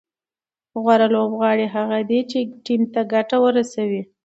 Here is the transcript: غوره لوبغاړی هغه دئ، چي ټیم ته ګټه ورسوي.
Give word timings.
غوره 0.81 1.07
لوبغاړی 1.13 1.67
هغه 1.75 1.97
دئ، 2.09 2.19
چي 2.31 2.39
ټیم 2.65 2.81
ته 2.93 3.01
ګټه 3.13 3.37
ورسوي. 3.45 4.01